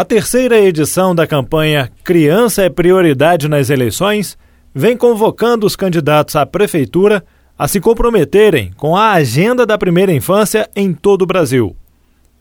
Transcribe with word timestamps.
A 0.00 0.04
terceira 0.06 0.58
edição 0.58 1.14
da 1.14 1.26
campanha 1.26 1.92
Criança 2.02 2.62
é 2.62 2.70
Prioridade 2.70 3.46
nas 3.50 3.68
Eleições 3.68 4.38
vem 4.74 4.96
convocando 4.96 5.66
os 5.66 5.76
candidatos 5.76 6.36
à 6.36 6.46
prefeitura 6.46 7.22
a 7.58 7.68
se 7.68 7.80
comprometerem 7.80 8.72
com 8.78 8.96
a 8.96 9.10
agenda 9.10 9.66
da 9.66 9.76
primeira 9.76 10.10
infância 10.10 10.70
em 10.74 10.94
todo 10.94 11.20
o 11.20 11.26
Brasil. 11.26 11.76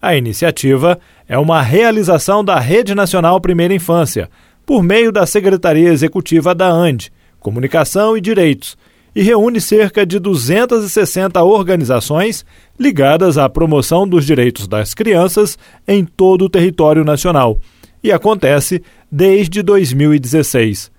A 0.02 0.16
iniciativa 0.16 0.98
é 1.28 1.38
uma 1.38 1.62
realização 1.62 2.46
da 2.46 2.58
Rede 2.62 2.96
Nacional 2.96 3.41
Primeira 3.41 3.73
Infância, 3.73 4.30
por 4.66 4.82
meio 4.82 5.12
da 5.12 5.26
Secretaria 5.26 5.89
Executiva 5.89 6.55
da 6.55 6.70
ANDE, 6.70 7.12
Comunicação 7.41 8.16
e 8.16 8.21
Direitos, 8.21 8.78
e 9.20 9.21
reúne 9.21 9.59
cerca 9.59 10.05
de 10.05 10.17
260 10.17 11.43
organizações 11.43 12.45
ligadas 12.79 13.38
à 13.38 13.49
promoção 13.49 14.07
dos 14.07 14.25
direitos 14.25 14.65
das 14.65 14.93
crianças 14.93 15.59
em 15.86 16.05
todo 16.05 16.45
o 16.45 16.49
território 16.49 17.04
nacional 17.04 17.59
e 18.01 18.13
acontece 18.13 18.82
desde 19.11 19.61
2016. 19.61 20.89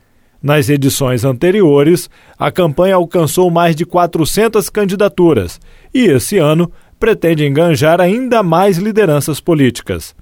Nas 0.42 0.69
edições 0.69 1.25
anteriores, 1.25 2.11
a 2.38 2.52
campanha 2.52 2.97
alcançou 2.97 3.51
mais 3.51 3.75
de 3.75 3.87
400 3.87 4.69
candidaturas 4.69 5.59
e, 5.95 6.05
esse 6.05 6.37
ano, 6.37 6.70
pretende 6.98 7.47
enganjar 7.47 8.02
ainda 8.02 8.42
mais 8.42 8.77
lideranças 8.77 9.41
políticas. 9.41 10.14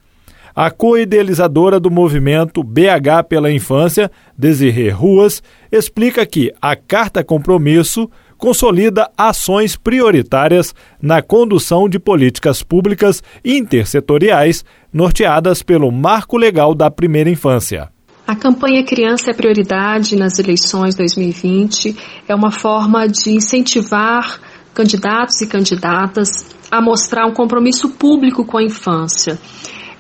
A 0.61 0.73
co-idealizadora 0.73 1.79
do 1.79 1.89
movimento 1.89 2.65
BH 2.65 3.29
pela 3.29 3.49
Infância, 3.49 4.11
Desirê 4.37 4.91
Ruas, 4.91 5.41
explica 5.71 6.27
que 6.27 6.53
a 6.61 6.75
Carta 6.75 7.23
Compromisso 7.23 8.11
consolida 8.37 9.09
ações 9.17 9.77
prioritárias 9.77 10.75
na 11.01 11.23
condução 11.23 11.89
de 11.89 12.01
políticas 12.01 12.61
públicas 12.61 13.23
intersetoriais 13.45 14.65
norteadas 14.93 15.63
pelo 15.63 15.93
Marco 15.93 16.37
Legal 16.37 16.75
da 16.75 16.91
Primeira 16.91 17.31
Infância. 17.31 17.89
A 18.27 18.35
campanha 18.35 18.85
Criança 18.85 19.31
é 19.31 19.35
Prioridade 19.35 20.17
nas 20.17 20.41
eleições 20.41 20.97
2020 20.97 21.95
é 22.27 22.35
uma 22.35 22.51
forma 22.51 23.07
de 23.07 23.31
incentivar 23.31 24.41
candidatos 24.75 25.41
e 25.41 25.47
candidatas 25.47 26.29
a 26.69 26.83
mostrar 26.83 27.29
um 27.29 27.33
compromisso 27.33 27.91
público 27.91 28.45
com 28.45 28.59
a 28.59 28.63
infância 28.65 29.39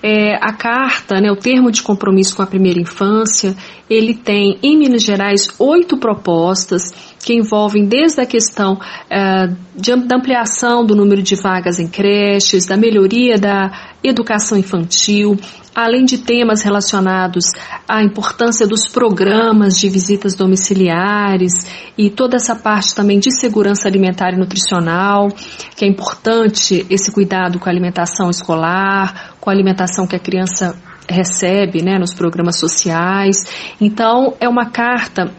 é, 0.02 0.34
a 0.36 0.52
carta, 0.52 1.20
né, 1.20 1.30
o 1.30 1.36
termo 1.36 1.70
de 1.70 1.82
compromisso 1.82 2.36
com 2.36 2.42
a 2.42 2.46
primeira 2.46 2.80
infância, 2.80 3.56
ele 3.88 4.14
tem 4.14 4.58
em 4.62 4.76
Minas 4.76 5.02
Gerais 5.02 5.48
oito 5.58 5.96
propostas 5.96 6.92
que 7.24 7.34
envolvem 7.34 7.86
desde 7.86 8.20
a 8.20 8.26
questão 8.26 8.78
é, 9.10 9.48
de, 9.74 9.96
da 10.06 10.16
ampliação 10.16 10.84
do 10.84 10.94
número 10.94 11.22
de 11.22 11.34
vagas 11.34 11.78
em 11.78 11.88
creches, 11.88 12.66
da 12.66 12.76
melhoria 12.76 13.36
da 13.36 13.96
educação 14.02 14.56
infantil, 14.56 15.36
além 15.78 16.04
de 16.04 16.18
temas 16.18 16.62
relacionados 16.62 17.44
à 17.88 18.02
importância 18.02 18.66
dos 18.66 18.88
programas 18.88 19.78
de 19.78 19.88
visitas 19.88 20.34
domiciliares 20.34 21.52
e 21.96 22.10
toda 22.10 22.34
essa 22.34 22.56
parte 22.56 22.92
também 22.96 23.20
de 23.20 23.30
segurança 23.30 23.86
alimentar 23.86 24.32
e 24.32 24.36
nutricional, 24.36 25.28
que 25.76 25.84
é 25.84 25.88
importante 25.88 26.84
esse 26.90 27.12
cuidado 27.12 27.60
com 27.60 27.68
a 27.68 27.72
alimentação 27.72 28.28
escolar, 28.28 29.34
com 29.40 29.50
a 29.50 29.52
alimentação 29.52 30.04
que 30.04 30.16
a 30.16 30.18
criança 30.18 30.76
recebe 31.08 31.80
né, 31.80 31.96
nos 31.96 32.12
programas 32.12 32.58
sociais. 32.58 33.36
Então, 33.80 34.34
é 34.40 34.48
uma 34.48 34.70
carta 34.70 35.32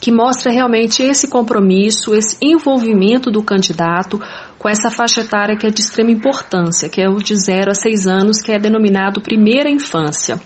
que 0.00 0.10
mostra 0.10 0.50
realmente 0.50 1.00
esse 1.00 1.28
compromisso, 1.28 2.12
esse 2.12 2.36
envolvimento 2.42 3.30
do 3.30 3.40
candidato 3.40 4.20
com 4.60 4.68
essa 4.68 4.90
faixa 4.90 5.22
etária 5.22 5.56
que 5.56 5.66
é 5.66 5.70
de 5.70 5.80
extrema 5.80 6.10
importância, 6.10 6.86
que 6.90 7.00
é 7.00 7.08
o 7.08 7.16
de 7.16 7.34
0 7.34 7.70
a 7.70 7.74
6 7.74 8.06
anos, 8.06 8.42
que 8.42 8.52
é 8.52 8.58
denominado 8.58 9.22
primeira 9.22 9.70
infância. 9.70 10.38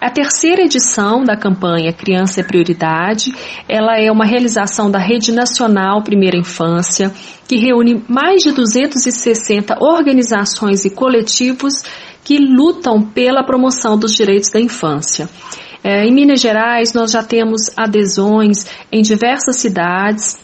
A 0.00 0.08
terceira 0.08 0.62
edição 0.62 1.24
da 1.24 1.36
campanha 1.36 1.92
Criança 1.92 2.40
é 2.40 2.44
Prioridade, 2.44 3.34
ela 3.68 3.98
é 3.98 4.12
uma 4.12 4.24
realização 4.24 4.88
da 4.88 5.00
Rede 5.00 5.32
Nacional 5.32 6.04
Primeira 6.04 6.38
Infância, 6.38 7.12
que 7.48 7.56
reúne 7.56 8.04
mais 8.08 8.44
de 8.44 8.52
260 8.52 9.76
organizações 9.80 10.84
e 10.84 10.90
coletivos 10.90 11.82
que 12.22 12.38
lutam 12.38 13.02
pela 13.02 13.42
promoção 13.42 13.98
dos 13.98 14.14
direitos 14.14 14.50
da 14.50 14.60
infância. 14.60 15.28
É, 15.82 16.04
em 16.04 16.14
Minas 16.14 16.40
Gerais, 16.40 16.92
nós 16.94 17.10
já 17.10 17.24
temos 17.24 17.72
adesões 17.76 18.66
em 18.92 19.02
diversas 19.02 19.56
cidades, 19.56 20.38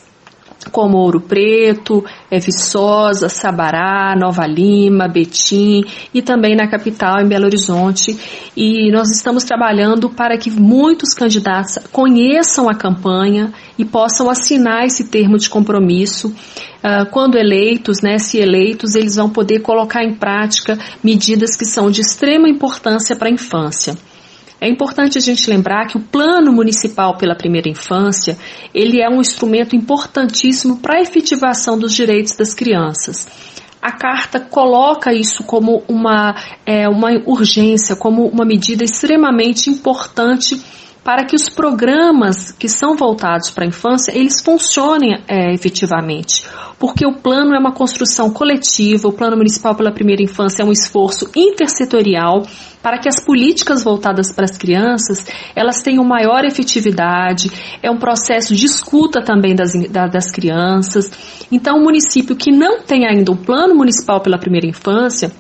como 0.70 0.98
Ouro 0.98 1.20
Preto, 1.20 2.04
Viçosa, 2.30 3.28
Sabará, 3.28 4.14
Nova 4.16 4.46
Lima, 4.46 5.08
Betim 5.08 5.84
e 6.12 6.22
também 6.22 6.56
na 6.56 6.68
capital, 6.68 7.20
em 7.20 7.28
Belo 7.28 7.46
Horizonte. 7.46 8.18
E 8.56 8.90
nós 8.92 9.10
estamos 9.10 9.44
trabalhando 9.44 10.10
para 10.10 10.36
que 10.36 10.50
muitos 10.50 11.14
candidatos 11.14 11.78
conheçam 11.90 12.68
a 12.68 12.74
campanha 12.74 13.52
e 13.78 13.84
possam 13.84 14.30
assinar 14.30 14.84
esse 14.84 15.04
termo 15.04 15.38
de 15.38 15.48
compromisso. 15.48 16.28
Uh, 16.28 17.08
quando 17.10 17.36
eleitos, 17.36 18.02
né, 18.02 18.18
se 18.18 18.38
eleitos, 18.38 18.94
eles 18.94 19.16
vão 19.16 19.30
poder 19.30 19.60
colocar 19.60 20.04
em 20.04 20.14
prática 20.14 20.78
medidas 21.02 21.56
que 21.56 21.64
são 21.64 21.90
de 21.90 22.02
extrema 22.02 22.48
importância 22.48 23.16
para 23.16 23.28
a 23.28 23.32
infância. 23.32 23.96
É 24.64 24.68
importante 24.70 25.18
a 25.18 25.20
gente 25.20 25.50
lembrar 25.50 25.86
que 25.88 25.98
o 25.98 26.00
Plano 26.00 26.50
Municipal 26.50 27.18
pela 27.18 27.36
Primeira 27.36 27.68
Infância, 27.68 28.38
ele 28.72 28.98
é 28.98 29.10
um 29.10 29.20
instrumento 29.20 29.76
importantíssimo 29.76 30.78
para 30.78 30.96
a 30.96 31.02
efetivação 31.02 31.78
dos 31.78 31.92
direitos 31.92 32.34
das 32.34 32.54
crianças. 32.54 33.28
A 33.82 33.92
carta 33.92 34.40
coloca 34.40 35.12
isso 35.12 35.44
como 35.44 35.84
uma, 35.86 36.34
é, 36.64 36.88
uma 36.88 37.10
urgência, 37.26 37.94
como 37.94 38.26
uma 38.26 38.46
medida 38.46 38.82
extremamente 38.82 39.68
importante 39.68 40.58
para 41.04 41.24
que 41.24 41.36
os 41.36 41.50
programas 41.50 42.50
que 42.50 42.68
são 42.68 42.96
voltados 42.96 43.50
para 43.50 43.64
a 43.64 43.68
infância 43.68 44.10
eles 44.16 44.40
funcionem 44.40 45.22
é, 45.28 45.52
efetivamente, 45.52 46.46
porque 46.78 47.06
o 47.06 47.12
plano 47.12 47.54
é 47.54 47.58
uma 47.58 47.72
construção 47.72 48.30
coletiva, 48.30 49.06
o 49.06 49.12
plano 49.12 49.36
municipal 49.36 49.74
pela 49.74 49.92
primeira 49.92 50.22
infância 50.22 50.62
é 50.62 50.64
um 50.64 50.72
esforço 50.72 51.30
intersetorial 51.36 52.42
para 52.82 52.98
que 52.98 53.08
as 53.08 53.18
políticas 53.18 53.84
voltadas 53.84 54.32
para 54.32 54.44
as 54.44 54.56
crianças 54.56 55.24
elas 55.54 55.82
tenham 55.82 56.04
maior 56.04 56.44
efetividade, 56.44 57.50
é 57.82 57.90
um 57.90 57.98
processo 57.98 58.54
de 58.54 58.66
escuta 58.66 59.22
também 59.22 59.54
das, 59.54 59.72
das 60.10 60.30
crianças. 60.30 61.10
Então, 61.50 61.78
o 61.78 61.82
município 61.82 62.36
que 62.36 62.50
não 62.50 62.82
tem 62.82 63.06
ainda 63.06 63.30
um 63.30 63.36
plano 63.36 63.74
municipal 63.74 64.20
pela 64.20 64.38
primeira 64.38 64.66
infância 64.66 65.30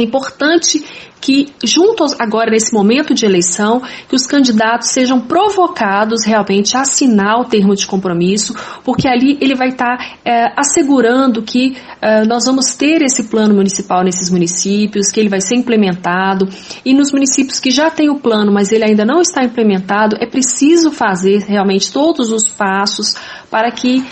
é 0.00 0.04
importante 0.04 0.84
que, 1.24 1.46
juntos 1.64 2.14
agora 2.20 2.50
nesse 2.50 2.74
momento 2.74 3.14
de 3.14 3.24
eleição, 3.24 3.80
que 4.06 4.14
os 4.14 4.26
candidatos 4.26 4.90
sejam 4.90 5.18
provocados 5.18 6.22
realmente 6.26 6.76
a 6.76 6.82
assinar 6.82 7.40
o 7.40 7.46
termo 7.46 7.74
de 7.74 7.86
compromisso, 7.86 8.54
porque 8.84 9.08
ali 9.08 9.38
ele 9.40 9.54
vai 9.54 9.68
estar 9.68 9.96
tá, 9.96 10.04
é, 10.22 10.52
assegurando 10.54 11.42
que 11.42 11.78
é, 12.02 12.26
nós 12.26 12.44
vamos 12.44 12.74
ter 12.74 13.00
esse 13.00 13.24
plano 13.24 13.54
municipal 13.54 14.04
nesses 14.04 14.30
municípios, 14.30 15.10
que 15.10 15.18
ele 15.18 15.30
vai 15.30 15.40
ser 15.40 15.56
implementado, 15.56 16.46
e 16.84 16.92
nos 16.92 17.10
municípios 17.10 17.58
que 17.58 17.70
já 17.70 17.90
têm 17.90 18.10
o 18.10 18.18
plano, 18.18 18.52
mas 18.52 18.70
ele 18.70 18.84
ainda 18.84 19.06
não 19.06 19.22
está 19.22 19.42
implementado, 19.42 20.16
é 20.20 20.26
preciso 20.26 20.90
fazer 20.90 21.38
realmente 21.44 21.90
todos 21.90 22.30
os 22.30 22.50
passos 22.50 23.14
para 23.54 23.70
que 23.70 23.98
uh, 23.98 24.04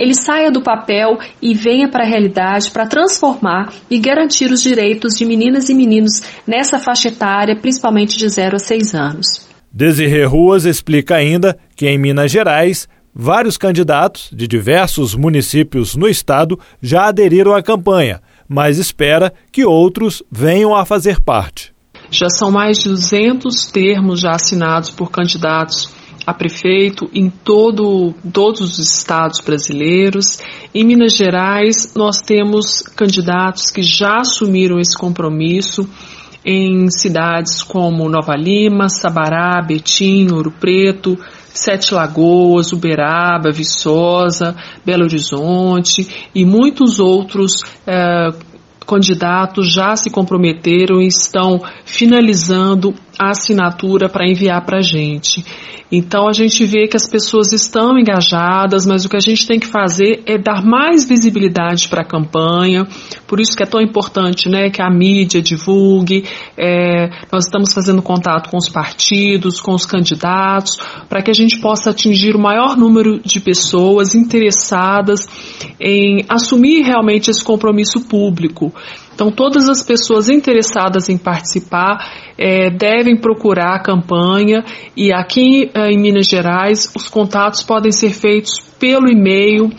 ele 0.00 0.12
saia 0.12 0.50
do 0.50 0.60
papel 0.60 1.20
e 1.40 1.54
venha 1.54 1.88
para 1.88 2.02
a 2.02 2.06
realidade, 2.06 2.72
para 2.72 2.84
transformar 2.84 3.72
e 3.88 3.96
garantir 3.96 4.50
os 4.50 4.60
direitos 4.60 5.16
de 5.16 5.24
meninas 5.24 5.68
e 5.68 5.74
meninos 5.74 6.20
nessa 6.44 6.80
faixa 6.80 7.06
etária, 7.06 7.54
principalmente 7.54 8.18
de 8.18 8.28
0 8.28 8.56
a 8.56 8.58
6 8.58 8.94
anos. 8.96 9.46
Desirê 9.72 10.24
Ruas 10.24 10.64
explica 10.64 11.14
ainda 11.14 11.56
que 11.76 11.86
em 11.86 11.96
Minas 11.96 12.32
Gerais, 12.32 12.88
vários 13.14 13.56
candidatos 13.56 14.30
de 14.32 14.48
diversos 14.48 15.14
municípios 15.14 15.94
no 15.94 16.08
estado 16.08 16.58
já 16.82 17.06
aderiram 17.06 17.54
à 17.54 17.62
campanha, 17.62 18.20
mas 18.48 18.78
espera 18.78 19.32
que 19.52 19.64
outros 19.64 20.24
venham 20.28 20.74
a 20.74 20.84
fazer 20.84 21.20
parte. 21.20 21.72
Já 22.10 22.28
são 22.28 22.50
mais 22.50 22.78
de 22.78 22.88
200 22.88 23.66
termos 23.70 24.18
já 24.18 24.32
assinados 24.32 24.90
por 24.90 25.08
candidatos 25.08 25.96
a 26.28 26.34
prefeito 26.34 27.08
em 27.14 27.30
todo, 27.30 28.12
todos 28.34 28.60
os 28.60 28.78
estados 28.78 29.40
brasileiros. 29.40 30.38
Em 30.74 30.84
Minas 30.84 31.16
Gerais, 31.16 31.94
nós 31.96 32.20
temos 32.20 32.82
candidatos 32.82 33.70
que 33.70 33.82
já 33.82 34.18
assumiram 34.18 34.78
esse 34.78 34.94
compromisso 34.94 35.88
em 36.44 36.90
cidades 36.90 37.62
como 37.62 38.10
Nova 38.10 38.36
Lima, 38.36 38.90
Sabará, 38.90 39.62
Betim, 39.62 40.28
Ouro 40.30 40.52
Preto, 40.52 41.16
Sete 41.46 41.94
Lagoas, 41.94 42.72
Uberaba, 42.72 43.50
Viçosa, 43.50 44.54
Belo 44.84 45.04
Horizonte 45.04 46.28
e 46.34 46.44
muitos 46.44 47.00
outros 47.00 47.62
eh, 47.86 48.28
candidatos 48.88 49.70
já 49.70 49.94
se 49.94 50.10
comprometeram 50.10 51.02
e 51.02 51.08
estão 51.08 51.60
finalizando 51.84 52.94
a 53.18 53.30
assinatura 53.30 54.08
para 54.08 54.26
enviar 54.26 54.64
para 54.64 54.78
a 54.78 54.82
gente. 54.82 55.44
Então 55.90 56.28
a 56.28 56.32
gente 56.32 56.64
vê 56.66 56.86
que 56.86 56.96
as 56.96 57.08
pessoas 57.08 57.52
estão 57.52 57.98
engajadas, 57.98 58.86
mas 58.86 59.04
o 59.04 59.08
que 59.08 59.16
a 59.16 59.20
gente 59.20 59.46
tem 59.46 59.58
que 59.58 59.66
fazer 59.66 60.22
é 60.26 60.36
dar 60.36 60.62
mais 60.62 61.08
visibilidade 61.08 61.88
para 61.88 62.02
a 62.02 62.04
campanha. 62.04 62.86
Por 63.26 63.40
isso 63.40 63.56
que 63.56 63.62
é 63.62 63.66
tão 63.66 63.80
importante, 63.80 64.48
né, 64.50 64.68
que 64.68 64.82
a 64.82 64.90
mídia 64.90 65.40
divulgue. 65.40 66.24
É, 66.56 67.08
nós 67.32 67.46
estamos 67.46 67.72
fazendo 67.72 68.02
contato 68.02 68.50
com 68.50 68.58
os 68.58 68.68
partidos, 68.68 69.60
com 69.60 69.74
os 69.74 69.86
candidatos, 69.86 70.76
para 71.08 71.22
que 71.22 71.30
a 71.30 71.34
gente 71.34 71.58
possa 71.58 71.90
atingir 71.90 72.36
o 72.36 72.38
maior 72.38 72.76
número 72.76 73.20
de 73.20 73.40
pessoas 73.40 74.14
interessadas 74.14 75.26
em 75.80 76.24
assumir 76.28 76.82
realmente 76.82 77.30
esse 77.30 77.42
compromisso 77.42 78.06
público. 78.08 78.72
Então, 79.14 79.32
todas 79.32 79.68
as 79.68 79.82
pessoas 79.82 80.28
interessadas 80.28 81.08
em 81.08 81.18
participar 81.18 82.28
é, 82.38 82.70
devem 82.70 83.16
procurar 83.16 83.74
a 83.74 83.82
campanha 83.82 84.64
e 84.96 85.12
aqui 85.12 85.70
é, 85.74 85.90
em 85.90 85.98
Minas 85.98 86.26
Gerais 86.26 86.92
os 86.94 87.08
contatos 87.08 87.62
podem 87.62 87.90
ser 87.90 88.10
feitos 88.10 88.60
pelo 88.78 89.08
e-mail 89.08 89.70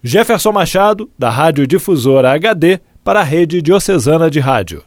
Jefferson 0.00 0.52
Machado, 0.52 1.10
da 1.18 1.30
Rádio 1.30 1.66
Difusora 1.66 2.32
HD, 2.32 2.78
para 3.02 3.18
a 3.20 3.24
Rede 3.24 3.60
Diocesana 3.60 4.30
de 4.30 4.38
Rádio. 4.38 4.84